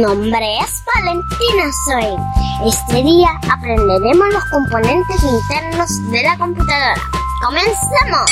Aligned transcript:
nombre 0.00 0.58
es 0.60 0.84
Valentina 0.94 1.72
Soy. 1.86 2.68
Este 2.68 3.02
día 3.02 3.28
aprenderemos 3.50 4.28
los 4.32 4.44
componentes 4.44 5.16
internos 5.24 6.10
de 6.12 6.22
la 6.22 6.38
computadora. 6.38 6.94
¡Comencemos! 7.44 8.30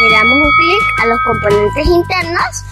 Le 0.00 0.10
damos 0.10 0.34
un 0.34 0.50
clic 0.58 0.82
a 1.02 1.06
los 1.06 1.18
componentes 1.24 1.86
internos. 1.86 2.64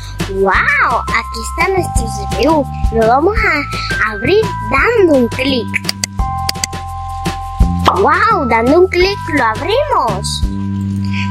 ¡Wow! 0.42 1.00
Aquí 1.08 1.40
está 1.50 1.68
nuestro 1.72 2.06
CPU. 2.06 2.66
Lo 2.92 3.08
vamos 3.08 3.36
a 3.38 4.10
abrir 4.10 4.44
dando 4.70 5.20
un 5.20 5.28
clic. 5.28 5.66
¡Wow! 7.94 8.46
Dando 8.48 8.80
un 8.80 8.88
clic 8.88 9.18
lo 9.34 9.44
abrimos. 9.44 10.42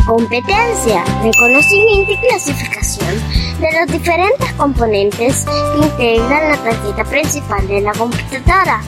Competencia, 0.08 1.04
reconocimiento 1.22 2.12
y 2.12 2.18
clasificación 2.28 3.47
de 3.60 3.72
los 3.80 3.92
diferentes 3.92 4.54
componentes 4.54 5.46
que 5.46 5.86
integran 5.86 6.52
la 6.52 6.58
tarjeta 6.58 7.04
principal 7.06 7.68
de 7.68 7.82
la 7.82 7.92
computadora. 7.94 8.82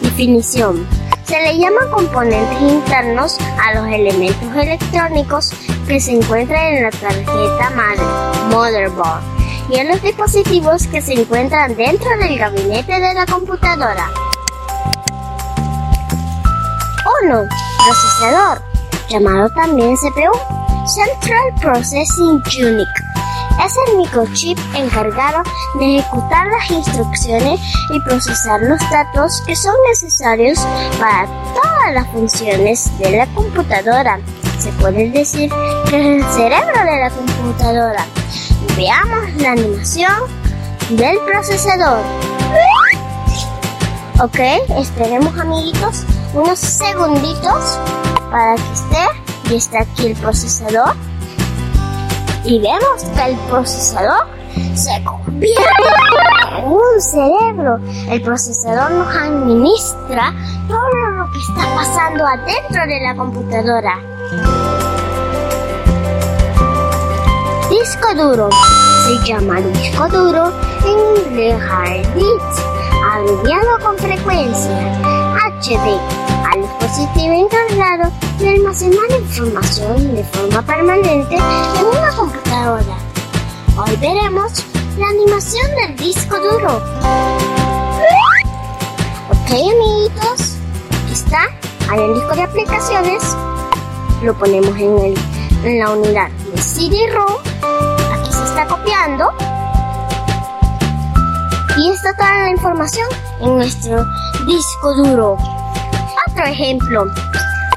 Definición. 0.00 0.86
Se 1.24 1.40
le 1.42 1.58
llama 1.58 1.80
componentes 1.90 2.60
internos 2.62 3.36
a 3.62 3.74
los 3.74 3.86
elementos 3.88 4.56
electrónicos 4.56 5.52
que 5.86 6.00
se 6.00 6.12
encuentran 6.12 6.74
en 6.74 6.82
la 6.84 6.90
tarjeta 6.90 7.70
madre, 7.76 8.02
motherboard, 8.50 9.22
y 9.70 9.78
a 9.78 9.84
los 9.84 10.00
dispositivos 10.00 10.86
que 10.86 11.02
se 11.02 11.12
encuentran 11.12 11.76
dentro 11.76 12.08
del 12.18 12.38
gabinete 12.38 12.98
de 12.98 13.14
la 13.14 13.26
computadora. 13.26 14.10
1. 17.24 17.48
Procesador, 17.84 18.62
llamado 19.10 19.50
también 19.50 19.96
CPU, 19.96 20.32
Central 20.86 21.52
Processing 21.60 22.42
Unit. 22.58 22.88
Es 23.64 23.74
el 23.88 23.96
microchip 23.98 24.58
encargado 24.74 25.42
de 25.78 25.98
ejecutar 25.98 26.46
las 26.46 26.70
instrucciones 26.70 27.60
y 27.90 28.00
procesar 28.00 28.60
los 28.62 28.78
datos 28.90 29.42
que 29.46 29.56
son 29.56 29.74
necesarios 29.90 30.58
para 30.98 31.26
todas 31.54 31.94
las 31.94 32.06
funciones 32.08 32.90
de 32.98 33.18
la 33.18 33.26
computadora. 33.34 34.20
Se 34.58 34.70
puede 34.72 35.10
decir 35.10 35.50
que 35.88 36.00
es 36.00 36.24
el 36.24 36.32
cerebro 36.32 36.84
de 36.84 37.00
la 37.00 37.10
computadora. 37.10 38.06
Veamos 38.76 39.34
la 39.38 39.52
animación 39.52 40.12
del 40.90 41.18
procesador. 41.26 42.00
Ok, 44.20 44.38
esperemos 44.78 45.38
amiguitos 45.38 46.04
unos 46.34 46.58
segunditos 46.58 47.78
para 48.30 48.56
que 48.56 48.72
esté 48.72 49.50
y 49.50 49.56
está 49.56 49.80
aquí 49.80 50.06
el 50.06 50.16
procesador 50.16 50.94
y 52.44 52.60
vemos 52.60 53.04
que 53.14 53.30
el 53.30 53.36
procesador 53.50 54.26
se 54.74 55.02
convierte 55.04 55.62
en 56.58 56.64
un 56.64 57.00
cerebro. 57.00 57.78
El 58.08 58.22
procesador 58.22 58.90
nos 58.92 59.14
administra 59.14 60.32
todo 60.68 61.10
lo 61.16 61.30
que 61.30 61.38
está 61.38 61.74
pasando 61.74 62.26
adentro 62.26 62.82
de 62.86 63.00
la 63.00 63.16
computadora. 63.16 63.98
Disco 67.70 68.14
duro. 68.14 68.48
Se 69.06 69.26
llama 69.26 69.60
disco 69.60 70.08
duro 70.08 70.52
en 70.84 71.32
inglés 71.32 71.62
hard 71.62 72.14
disk, 72.14 72.62
abreviado 73.14 73.78
con 73.82 73.96
frecuencia 73.96 74.78
HD, 75.60 76.27
al 76.58 76.62
dispositivo 76.62 77.34
encargado 77.34 78.10
de 78.38 78.48
almacenar 78.48 79.10
información 79.20 80.14
de 80.14 80.24
forma 80.24 80.62
permanente 80.62 81.36
en 81.36 81.86
una 81.86 82.12
computadora. 82.16 82.96
Hoy 83.76 83.96
veremos 83.96 84.64
la 84.98 85.08
animación 85.08 85.66
del 85.76 85.96
disco 85.96 86.36
duro. 86.38 86.82
Ok 89.30 89.50
amiguitos, 89.50 90.56
está, 91.12 91.42
hay 91.90 92.00
un 92.00 92.14
disco 92.14 92.34
de 92.34 92.42
aplicaciones, 92.42 93.22
lo 94.22 94.34
ponemos 94.34 94.76
en, 94.76 94.98
el, 94.98 95.18
en 95.64 95.78
la 95.78 95.90
unidad 95.90 96.30
de 96.54 96.60
CD-ROM, 96.60 97.34
aquí 98.12 98.32
se 98.32 98.44
está 98.44 98.66
copiando 98.66 99.32
y 101.78 101.90
está 101.90 102.14
toda 102.14 102.34
la 102.34 102.50
información 102.50 103.06
en 103.40 103.56
nuestro 103.56 104.04
disco 104.46 104.94
duro. 104.96 105.57
Otro 106.38 106.52
ejemplo, 106.52 107.04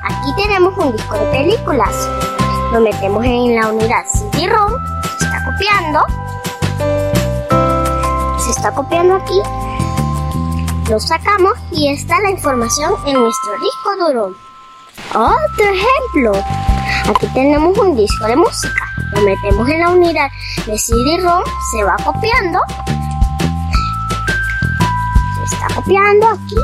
aquí 0.03 0.35
tenemos 0.37 0.77
un 0.77 0.91
disco 0.91 1.15
de 1.15 1.25
películas. 1.31 2.07
Lo 2.71 2.79
metemos 2.79 3.25
en 3.25 3.55
la 3.55 3.69
unidad 3.69 4.05
CD-ROM, 4.05 4.71
se 5.17 5.25
está 5.25 5.43
copiando. 5.45 5.99
Se 8.37 8.51
está 8.51 8.71
copiando 8.71 9.15
aquí. 9.15 9.41
Lo 10.91 10.99
sacamos 10.99 11.53
y 11.71 11.87
está 11.87 12.21
la 12.21 12.29
información 12.29 12.93
en 13.07 13.19
nuestro 13.19 13.51
disco 13.53 14.05
duro. 14.05 14.35
Otro 15.15 15.65
ejemplo, 15.65 16.33
aquí 17.09 17.25
tenemos 17.33 17.75
un 17.79 17.95
disco 17.95 18.27
de 18.27 18.35
música. 18.35 18.85
Lo 19.15 19.21
metemos 19.21 19.67
en 19.69 19.79
la 19.79 19.89
unidad 19.89 20.29
de 20.67 20.77
CD-ROM, 20.77 21.43
se 21.71 21.83
va 21.83 21.95
copiando 22.05 22.59
está 25.43 25.67
copiando 25.75 26.27
aquí. 26.27 26.55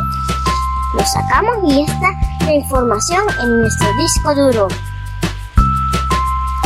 Lo 0.98 1.06
sacamos 1.06 1.58
y 1.64 1.82
está 1.84 2.12
la 2.46 2.54
información 2.54 3.22
en 3.40 3.62
nuestro 3.62 3.88
disco 3.98 4.34
duro. 4.34 4.68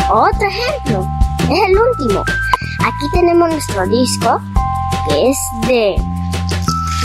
Otro 0.09 0.47
ejemplo, 0.47 1.05
es 1.49 1.59
el 1.67 1.77
último. 1.77 2.21
Aquí 2.21 3.05
tenemos 3.13 3.49
nuestro 3.49 3.85
disco 3.87 4.39
que 5.09 5.29
es 5.29 5.37
de, 5.67 5.95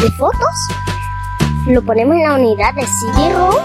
de 0.02 0.10
fotos. 0.12 0.54
Lo 1.66 1.82
ponemos 1.82 2.14
en 2.14 2.22
la 2.22 2.34
unidad 2.34 2.74
de 2.74 2.86
CD-ROM, 2.86 3.56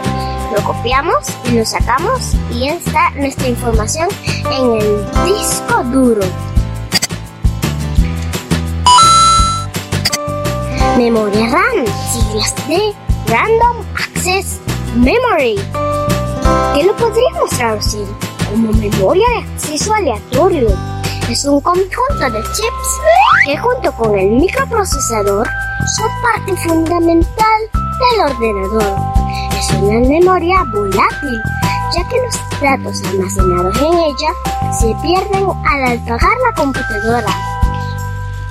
lo 0.55 0.63
copiamos 0.63 1.27
y 1.45 1.59
lo 1.59 1.65
sacamos 1.65 2.33
y 2.51 2.67
está 2.67 3.11
nuestra 3.11 3.47
información 3.47 4.09
en 4.51 4.81
el 4.81 5.05
disco 5.23 5.83
duro. 5.91 6.25
Memoria 10.97 11.47
RAM, 11.47 11.85
siglas 12.11 12.55
de 12.67 13.10
Random 13.31 13.77
Access 13.95 14.59
Memory, 14.93 15.55
que 16.75 16.83
lo 16.83 16.93
podríamos 16.97 17.49
traducir 17.51 18.05
como 18.49 18.73
memoria 18.73 19.25
de 19.29 19.37
acceso 19.53 19.93
aleatorio. 19.93 20.67
Es 21.29 21.45
un 21.45 21.61
conjunto 21.61 22.29
de 22.29 22.43
chips 22.43 22.89
que 23.45 23.57
junto 23.57 23.89
con 23.93 24.19
el 24.19 24.31
microprocesador 24.31 25.47
son 25.95 26.09
parte 26.21 26.57
fundamental 26.57 27.61
del 27.71 28.33
ordenador. 28.33 28.99
Es 29.57 29.69
una 29.75 30.05
memoria 30.09 30.65
volátil, 30.73 31.41
ya 31.95 32.05
que 32.09 32.17
los 32.17 32.35
datos 32.59 33.01
almacenados 33.11 33.77
en 33.77 33.93
ella 33.93 34.33
se 34.77 34.93
pierden 35.01 35.47
al 35.69 35.97
apagar 35.97 36.37
la 36.49 36.53
computadora. 36.53 37.33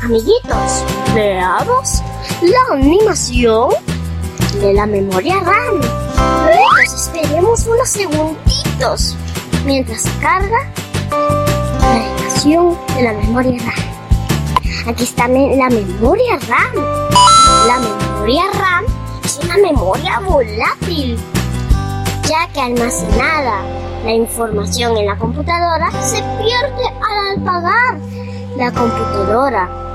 Amiguitos, 0.03 0.85
veamos 1.15 2.03
la 2.41 2.77
animación 2.77 3.69
de 4.61 4.75
la 4.75 4.85
memoria 4.85 5.41
RAM. 5.41 5.81
Esperemos 6.85 7.67
unos 7.67 7.89
segunditos 7.89 9.17
mientras 9.65 10.03
se 10.03 10.19
carga 10.19 10.71
la 11.81 11.95
animación 11.95 12.77
de 12.95 13.03
la 13.03 13.13
memoria 13.15 13.59
RAM. 13.59 14.89
Aquí 14.89 15.05
está 15.05 15.29
la 15.29 15.69
memoria 15.71 16.39
RAM. 16.47 16.85
La 17.67 17.79
memoria 17.79 18.45
RAM 18.53 18.85
es 19.25 19.41
una 19.43 19.57
memoria 19.57 20.21
volátil, 20.21 21.19
ya 22.29 22.47
que 22.53 22.61
almacenada 22.61 23.63
la 24.05 24.13
información 24.13 24.97
en 24.99 25.07
la 25.07 25.17
computadora 25.17 25.91
se 26.03 26.17
pierde 26.17 26.87
al 27.01 27.41
apagar 27.41 27.99
la 28.57 28.71
computadora. 28.73 29.90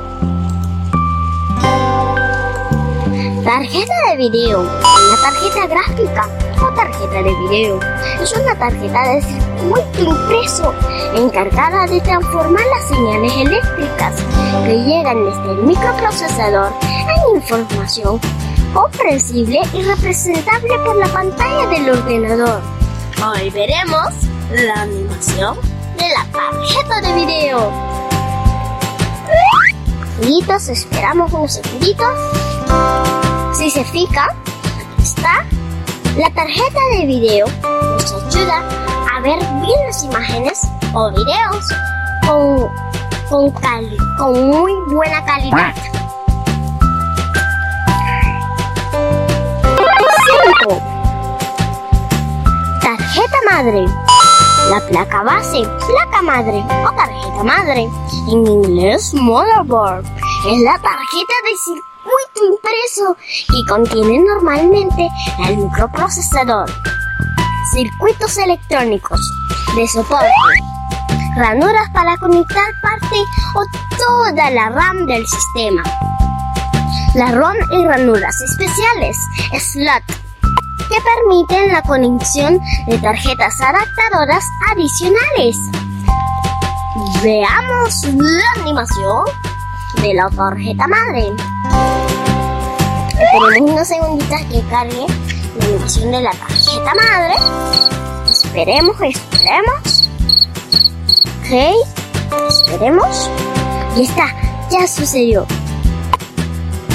Tarjeta 3.46 3.94
de 4.10 4.18
video. 4.18 4.62
Una 4.62 5.22
tarjeta 5.22 5.68
gráfica 5.68 6.28
o 6.60 6.74
tarjeta 6.74 7.22
de 7.22 7.32
video. 7.48 7.80
Es 8.20 8.34
una 8.34 8.58
tarjeta 8.58 9.04
de 9.04 9.22
circuito 9.22 10.00
impreso 10.00 10.74
encargada 11.16 11.86
de 11.86 12.02
transformar 12.02 12.64
las 12.76 12.88
señales 12.88 13.32
eléctricas 13.38 14.16
que 14.66 14.84
llegan 14.84 15.26
desde 15.26 15.52
el 15.52 15.58
microprocesador 15.58 16.74
en 16.82 17.36
información 17.36 18.20
comprensible 18.74 19.60
y 19.74 19.84
representable 19.84 20.80
por 20.80 20.96
la 20.96 21.08
pantalla 21.10 21.68
del 21.68 21.90
ordenador. 21.92 22.62
Hoy 23.24 23.52
veremos 23.52 24.10
la 24.50 24.82
animación 24.82 25.56
de 26.00 26.10
la 26.10 26.26
tarjeta 26.32 27.02
de 27.08 27.14
video. 27.14 27.72
Amiguitos, 30.18 30.68
esperamos 30.70 31.32
unos 31.32 31.54
segunditos. 31.54 33.25
Si 33.58 33.72
se 33.72 33.86
fija, 33.86 34.36
está 35.02 35.46
la 36.18 36.30
tarjeta 36.32 36.80
de 36.98 37.06
video. 37.06 37.48
Nos 37.64 38.12
ayuda 38.12 38.62
a 39.10 39.22
ver 39.22 39.40
bien 39.40 39.86
las 39.88 40.04
imágenes 40.04 40.62
o 40.94 41.10
videos 41.12 41.66
con, 42.28 42.70
con, 43.30 43.52
con 44.18 44.50
muy 44.50 44.74
buena 44.94 45.24
calidad. 45.24 45.74
5. 50.68 50.82
Tarjeta 52.82 53.38
madre. 53.50 53.86
La 54.70 54.86
placa 54.90 55.24
base, 55.24 55.62
placa 55.88 56.22
madre 56.22 56.62
o 56.86 56.92
tarjeta 56.94 57.44
madre. 57.44 57.90
En 58.28 58.48
inglés, 58.48 59.14
motherboard. 59.14 60.04
Es 60.52 60.60
la 60.60 60.74
tarjeta 60.74 61.34
de 61.46 61.58
circuito 61.64 61.95
impreso 62.44 63.18
que 63.50 63.66
contiene 63.68 64.24
normalmente 64.24 65.08
el 65.48 65.58
microprocesador, 65.58 66.70
circuitos 67.74 68.38
electrónicos 68.38 69.20
de 69.76 69.88
soporte, 69.88 70.30
ranuras 71.36 71.90
para 71.94 72.18
conectar 72.18 72.66
parte 72.82 73.18
o 73.56 73.64
toda 73.98 74.50
la 74.52 74.70
RAM 74.70 75.06
del 75.06 75.26
sistema. 75.28 75.84
La 77.16 77.32
ROM 77.32 77.56
y 77.72 77.86
ranuras 77.86 78.36
especiales, 78.42 79.16
slot, 79.60 80.04
que 80.90 80.98
permiten 81.02 81.72
la 81.72 81.82
conexión 81.82 82.60
de 82.88 82.98
tarjetas 83.00 83.54
adaptadoras 83.62 84.44
adicionales. 84.72 85.56
Veamos 87.24 88.04
la 88.04 88.62
animación 88.62 89.26
de 90.08 90.14
la 90.14 90.30
tarjeta 90.30 90.88
madre. 90.88 91.32
Esperemos 93.10 93.72
unos 93.72 93.88
segunditos 93.88 94.42
que 94.52 94.62
cargue 94.70 95.06
la 95.58 95.66
animación 95.66 96.12
de 96.12 96.22
la 96.22 96.32
tarjeta 96.32 96.94
madre. 96.94 97.34
Esperemos, 98.28 98.96
esperemos. 99.02 100.10
Ok, 101.40 101.52
esperemos. 102.50 103.32
Y 103.96 104.04
está, 104.04 104.28
ya 104.70 104.88
sucedió. 104.88 105.48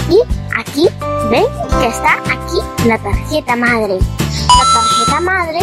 Y 0.08 0.20
aquí, 0.56 0.88
ven 1.30 1.46
que 1.80 1.86
está 1.88 2.12
aquí 2.26 2.86
la 2.86 2.96
tarjeta 2.98 3.56
madre. 3.56 3.98
La 3.98 4.72
tarjeta 4.72 5.20
madre 5.20 5.58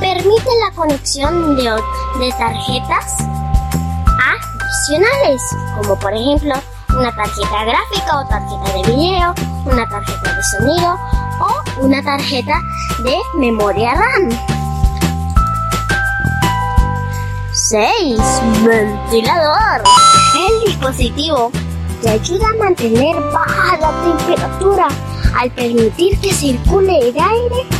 permite 0.00 0.50
la 0.64 0.74
conexión 0.74 1.56
de, 1.56 1.62
de 1.62 2.32
tarjetas 2.32 3.18
adicionales, 4.88 5.42
como 5.76 5.96
por 5.96 6.12
ejemplo 6.12 6.54
una 6.98 7.14
tarjeta 7.14 7.64
gráfica 7.64 8.18
o 8.18 8.26
tarjeta 8.26 8.72
de 8.72 8.82
video, 8.92 9.34
una 9.66 9.88
tarjeta 9.88 10.34
de 10.34 10.42
sonido 10.42 10.98
o 11.40 11.84
una 11.84 12.02
tarjeta 12.02 12.60
de 13.04 13.16
memoria 13.38 13.94
RAM. 13.94 14.30
6. 17.52 18.18
Ventilador. 18.64 19.84
El 20.48 20.66
dispositivo 20.66 21.52
te 22.02 22.10
ayuda 22.10 22.46
a 22.48 22.64
mantener 22.64 23.14
baja 23.32 23.76
la 23.76 24.16
temperatura 24.16 24.88
al 25.38 25.50
permitir 25.52 26.18
que 26.20 26.34
circule 26.34 26.98
el 26.98 27.16
aire. 27.16 27.77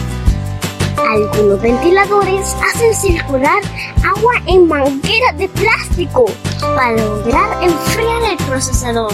Algunos 1.07 1.61
ventiladores 1.63 2.57
hacen 2.63 2.95
circular 2.95 3.63
agua 4.05 4.33
en 4.47 4.67
mangueras 4.67 5.39
de 5.39 5.49
plástico 5.49 6.27
para 6.61 6.93
lograr 6.93 7.63
enfriar 7.63 8.23
el 8.31 8.37
procesador. 8.47 9.13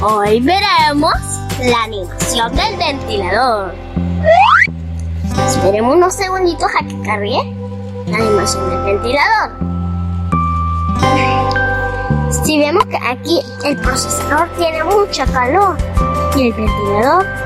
Hoy 0.00 0.40
veremos 0.40 1.12
la 1.60 1.84
animación 1.84 2.56
del 2.56 2.76
ventilador. 2.76 3.74
Esperemos 5.46 5.96
unos 5.96 6.14
segunditos 6.14 6.68
a 6.80 6.84
que 6.84 7.02
cargue 7.02 7.54
la 8.06 8.16
animación 8.16 8.70
del 8.70 8.94
ventilador. 8.94 9.50
Si 12.44 12.58
vemos 12.58 12.84
que 12.86 12.96
aquí 12.96 13.40
el 13.64 13.76
procesador 13.80 14.48
tiene 14.56 14.82
mucha 14.84 15.26
calor 15.26 15.76
y 16.36 16.48
el 16.48 16.52
ventilador 16.54 17.45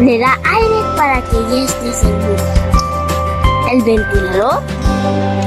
le 0.00 0.18
da 0.18 0.38
aire 0.44 0.96
para 0.96 1.20
que 1.22 1.36
ya 1.50 1.64
esté 1.64 1.92
seguro. 1.92 2.36
El 3.70 3.82
ventilador 3.82 4.62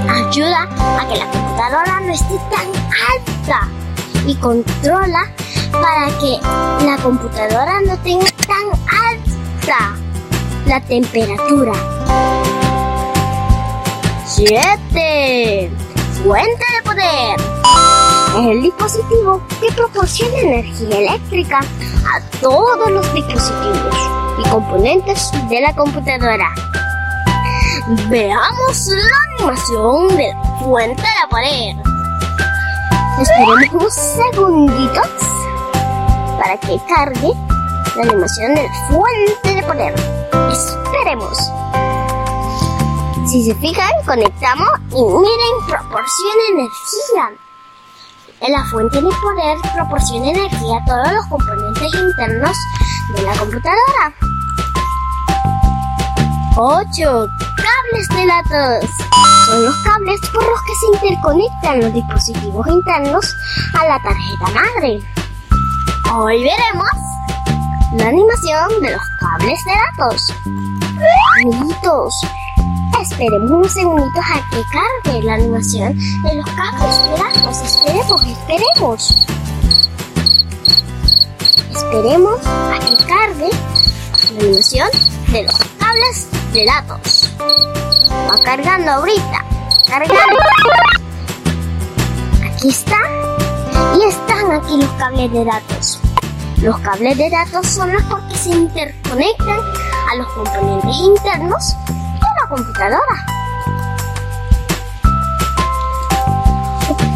ayuda 0.10 0.68
a 1.00 1.08
que 1.08 1.18
la 1.18 1.26
computadora 1.32 2.02
no 2.02 2.14
esté 2.14 2.36
tan 2.50 2.68
alta 3.12 3.70
y 4.28 4.36
controla 4.36 5.32
para 5.72 6.08
que 6.20 6.38
la 6.86 6.98
computadora 7.02 7.82
no 7.88 7.98
tenga 8.00 8.28
tan 8.46 8.68
alta 8.90 9.96
la 10.66 10.82
temperatura. 10.82 11.74
7. 14.26 15.72
Fuente 16.24 16.66
de 16.76 16.82
poder. 16.84 17.61
Es 18.32 18.46
el 18.46 18.62
dispositivo 18.62 19.42
que 19.60 19.70
proporciona 19.74 20.38
energía 20.38 21.00
eléctrica 21.00 21.60
a 21.60 22.40
todos 22.40 22.90
los 22.90 23.14
dispositivos 23.14 23.96
y 24.40 24.50
componentes 24.50 25.32
de 25.50 25.60
la 25.60 25.76
computadora. 25.76 26.48
Veamos 28.10 28.88
la 28.88 29.46
animación 29.46 30.08
de 30.16 30.30
la 30.30 30.60
fuente 30.60 31.02
de 31.02 31.28
poder. 31.30 31.76
Esperemos 33.20 33.74
unos 33.74 33.94
segunditos 33.94 35.08
para 36.40 36.58
que 36.58 36.80
cargue 36.88 37.34
la 37.98 38.04
animación 38.04 38.56
de 38.56 38.64
la 38.64 38.88
fuente 38.88 39.56
de 39.56 39.64
poder. 39.64 39.94
Esperemos. 40.50 41.38
Si 43.30 43.44
se 43.44 43.56
fijan, 43.56 43.92
conectamos 44.06 44.70
y 44.90 45.04
miren, 45.04 45.68
proporciona 45.68 46.44
energía. 46.54 47.51
La 48.50 48.66
fuente 48.66 49.00
de 49.00 49.10
poder 49.22 49.58
proporciona 49.76 50.32
energía 50.32 50.78
a 50.78 50.86
todos 50.86 51.12
los 51.14 51.28
componentes 51.28 51.94
internos 51.94 52.58
de 53.16 53.22
la 53.22 53.34
computadora. 53.38 54.14
8. 56.56 57.28
Cables 57.56 58.08
de 58.10 58.26
datos. 58.26 58.90
Son 59.46 59.64
los 59.64 59.76
cables 59.84 60.20
por 60.34 60.44
los 60.44 60.60
que 60.64 60.74
se 60.76 61.06
interconectan 61.06 61.82
los 61.82 61.94
dispositivos 61.94 62.68
internos 62.68 63.36
a 63.80 63.86
la 63.86 64.02
tarjeta 64.02 64.48
madre. 64.56 65.00
Hoy 66.12 66.44
veremos 66.44 66.90
la 67.94 68.08
animación 68.08 68.82
de 68.82 68.92
los 68.92 69.02
cables 69.20 69.60
de 69.66 69.72
datos. 69.72 70.34
Amiguitos, 71.44 72.16
esperemos 73.02 73.52
unos 73.52 73.72
segunditos 73.72 74.24
a 74.24 74.50
que 74.50 74.64
cargue 74.72 75.24
la 75.24 75.34
animación 75.36 75.98
de 75.98 76.36
los 76.36 76.46
de 76.46 76.54
datos. 77.18 77.62
Esperemos, 77.64 78.26
esperemos. 78.26 79.28
Esperemos 81.72 82.40
a 82.46 82.80
que 82.80 83.06
cargue 83.06 83.50
la 84.34 84.40
animación 84.40 84.88
de 85.32 85.44
los 85.44 85.58
cables 85.80 86.28
de 86.54 86.66
datos. 86.66 87.32
Va 88.30 88.44
cargando 88.44 88.92
ahorita. 88.92 89.46
Cargando. 89.88 90.38
Aquí 92.46 92.70
está. 92.70 92.98
Y 93.98 94.08
están 94.08 94.52
aquí 94.52 94.78
los 94.78 94.90
cables 94.92 95.32
de 95.32 95.46
datos. 95.46 96.00
Los 96.62 96.78
cables 96.80 97.18
de 97.18 97.30
datos 97.30 97.66
son 97.68 97.92
los 97.92 98.04
porque 98.04 98.36
se 98.36 98.50
interconectan 98.50 99.60
a 100.12 100.16
los 100.16 100.28
componentes 100.34 100.96
internos 100.98 101.76
computadora. 102.52 103.26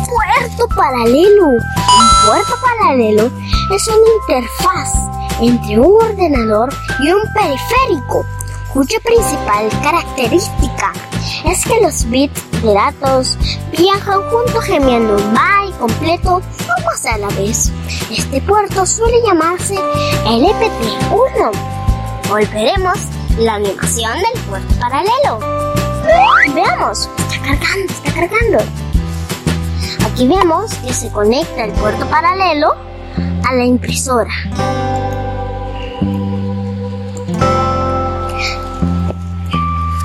Puerto 0.07 0.67
paralelo. 0.75 1.47
Un 1.47 2.25
puerto 2.25 2.53
paralelo 2.61 3.29
es 3.75 3.87
una 3.87 4.07
interfaz 4.21 4.93
entre 5.41 5.79
un 5.79 6.01
ordenador 6.01 6.69
y 7.01 7.11
un 7.11 7.21
periférico, 7.33 8.25
cuya 8.73 8.97
principal 9.01 9.69
característica 9.83 10.93
es 11.45 11.65
que 11.65 11.81
los 11.81 12.09
bits 12.09 12.61
de 12.61 12.73
datos 12.73 13.37
viajan 13.77 14.21
juntos 14.29 14.63
gemiendo 14.63 15.17
un 15.17 15.33
byte 15.33 15.77
completo 15.79 16.35
o 16.37 16.85
más 16.85 17.05
a 17.05 17.17
la 17.17 17.27
vez. 17.29 17.71
Este 18.09 18.41
puerto 18.41 18.85
suele 18.85 19.21
llamarse 19.25 19.75
LPT1. 20.25 21.51
Volveremos 22.29 22.97
la 23.37 23.55
animación 23.55 24.13
del 24.17 24.41
puerto 24.43 24.73
paralelo. 24.79 25.39
Veamos, 26.53 27.09
está 27.17 27.41
cargando, 27.43 27.93
está 27.93 28.13
cargando. 28.13 28.57
Aquí 30.05 30.27
vemos 30.27 30.73
que 30.75 30.93
se 30.93 31.11
conecta 31.11 31.65
el 31.65 31.71
puerto 31.73 32.05
paralelo 32.07 32.73
a 33.47 33.55
la 33.55 33.65
impresora. 33.65 34.31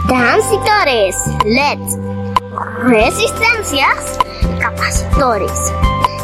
Transitores, 0.09 1.17
LED, 1.45 1.79
resistencias, 2.85 4.19
capacitores. 4.59 5.73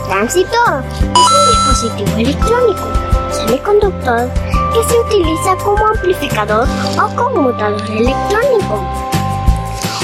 Transitor 0.08 0.84
es 0.84 1.32
un 1.32 1.48
dispositivo 1.50 2.16
electrónico, 2.16 2.88
semiconductor 3.30 4.30
que 4.76 4.85
se 4.85 5.00
utiliza 5.00 5.56
como 5.64 5.87
amplificador 5.87 6.68
o 7.02 7.16
conmutador 7.16 7.80
electrónico. 7.90 8.85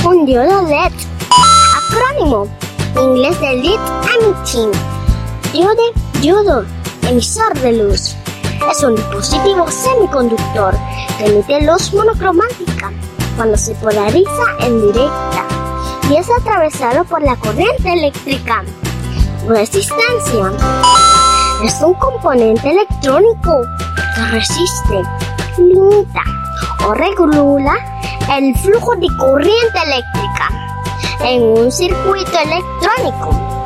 Un 0.02 0.25
diodo 0.25 0.62
LED, 0.62 0.93
acrónimo, 1.76 2.49
inglés 2.99 3.38
de 3.41 3.57
Lead 3.57 3.81
Emitting, 4.14 4.73
diode, 5.52 5.93
diodo, 6.23 6.64
emisor 7.02 7.52
de 7.61 7.73
luz. 7.85 8.17
Es 8.71 8.83
un 8.83 8.95
dispositivo 8.95 9.71
semiconductor 9.71 10.75
que 11.19 11.26
emite 11.26 11.67
luz 11.67 11.93
monocromática 11.93 12.91
cuando 13.37 13.59
se 13.59 13.75
polariza 13.75 14.57
en 14.61 14.81
directa 14.87 15.45
y 16.09 16.17
es 16.17 16.31
atravesado 16.31 17.05
por 17.05 17.21
la 17.21 17.37
corriente 17.37 17.93
eléctrica. 17.93 18.64
Resistencia 19.47 20.50
es 21.62 21.79
un 21.83 21.93
componente 21.95 22.71
electrónico 22.71 23.67
resiste, 24.31 25.02
limita 25.59 26.23
o 26.87 26.95
regula 26.95 27.75
el 28.31 28.57
flujo 28.59 28.95
de 28.97 29.07
corriente 29.19 29.78
eléctrica 29.85 30.49
en 31.25 31.42
un 31.42 31.71
circuito 31.71 32.38
electrónico, 32.38 33.64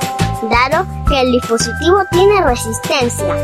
dado 0.50 0.86
que 1.08 1.20
el 1.20 1.32
dispositivo 1.32 1.98
tiene 2.10 2.42
resistencia. 2.42 3.34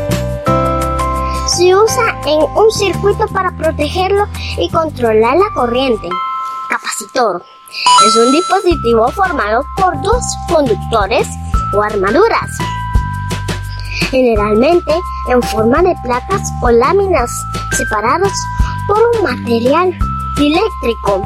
Se 1.47 1.75
usa 1.75 2.15
en 2.25 2.41
un 2.55 2.71
circuito 2.71 3.27
para 3.27 3.51
protegerlo 3.51 4.27
y 4.57 4.69
controlar 4.69 5.35
la 5.37 5.53
corriente. 5.53 6.09
Capacitor 6.69 7.43
es 8.07 8.15
un 8.15 8.31
dispositivo 8.31 9.09
formado 9.11 9.63
por 9.77 9.99
dos 10.01 10.23
conductores 10.47 11.27
o 11.73 11.81
armaduras, 11.81 12.49
generalmente 14.09 14.93
en 15.29 15.41
forma 15.43 15.81
de 15.81 15.95
placas 16.03 16.41
o 16.61 16.71
láminas 16.71 17.31
separados 17.77 18.31
por 18.87 18.99
un 19.15 19.23
material 19.23 19.97
eléctrico 20.37 21.21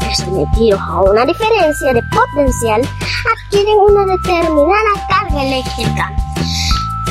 que 0.00 0.16
sometidos 0.16 0.80
a 0.80 1.00
una 1.02 1.24
diferencia 1.24 1.92
de 1.92 2.02
potencial 2.02 2.82
adquieren 3.34 3.76
una 3.78 4.06
determinada 4.12 5.06
carga 5.08 5.42
eléctrica. 5.42 6.12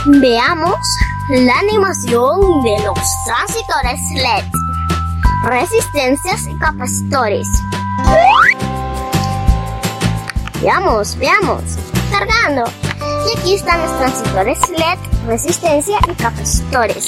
Veamos 0.05 0.79
la 1.29 1.57
animación 1.59 2.63
de 2.63 2.83
los 2.83 2.99
transitores 3.25 3.99
LED, 4.13 4.45
resistencias 5.45 6.47
y 6.47 6.57
capacitores. 6.59 7.47
Veamos, 10.61 11.15
veamos. 11.17 11.63
Cargando. 12.11 12.84
Y 13.27 13.39
aquí 13.39 13.53
están 13.55 13.81
los 13.81 13.97
transitores 13.97 14.59
LED, 14.69 14.99
resistencia 15.27 15.97
y 16.07 16.13
capacitores. 16.15 17.05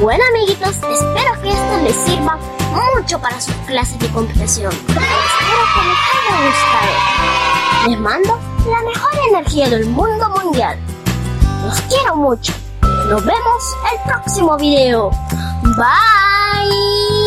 Bueno 0.00 0.22
amiguitos, 0.34 0.70
espero 0.70 1.42
que 1.42 1.50
esto 1.50 1.76
les 1.82 1.96
sirva 1.96 2.38
mucho 2.96 3.20
para 3.20 3.40
sus 3.40 3.54
clases 3.66 3.98
de 3.98 4.08
computación. 4.08 4.72
Espero 4.72 4.94
que 4.94 5.82
les 5.88 5.98
haya 6.14 6.36
gustado. 6.46 7.88
Les 7.88 7.98
mando 7.98 8.38
la 8.70 8.82
mejor 8.82 9.12
energía 9.30 9.68
del 9.68 9.86
mundo 9.86 10.30
mundial. 10.30 10.78
Los 11.66 11.80
quiero 11.82 12.16
mucho. 12.16 12.52
Nos 13.08 13.24
vemos 13.24 13.76
el 13.92 14.10
próximo 14.10 14.56
video. 14.56 15.10
Bye. 15.76 17.21